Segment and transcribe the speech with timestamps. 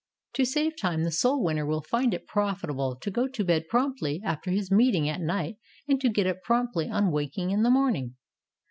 [0.33, 4.19] To save time the soul winner will find it profitable to go to bed promptly
[4.25, 8.15] after his meeting at night and to get up promptly on waking in the morning.